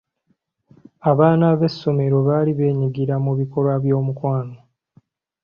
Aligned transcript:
Abaana 1.11 1.45
b'essomero 1.59 2.17
baali 2.27 2.51
beenyigira 2.59 3.15
mu 3.25 3.31
bikolwa 3.39 3.75
by'omukwano. 3.83 4.57